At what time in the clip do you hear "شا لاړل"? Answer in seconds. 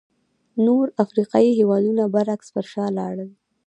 2.71-3.29